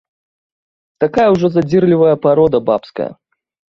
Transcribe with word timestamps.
Такая 1.05 1.27
ўжо 1.35 1.47
задзірлівая 1.59 2.19
парода 2.27 2.67
бабская. 2.75 3.11